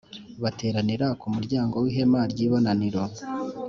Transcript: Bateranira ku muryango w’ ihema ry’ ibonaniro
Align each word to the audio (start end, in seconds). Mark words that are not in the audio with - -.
Bateranira 0.43 1.07
ku 1.19 1.27
muryango 1.35 1.75
w’ 1.83 1.85
ihema 1.91 2.21
ry’ 2.31 2.39
ibonaniro 2.45 3.03